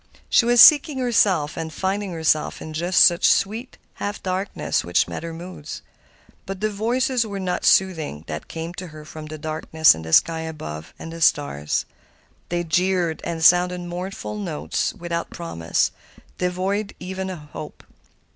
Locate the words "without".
14.95-15.29